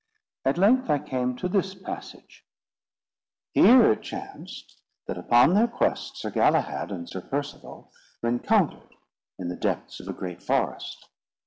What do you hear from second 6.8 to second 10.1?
and Sir Percivale rencountered in the depths of